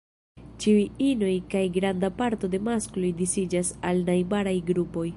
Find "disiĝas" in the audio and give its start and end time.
3.23-3.73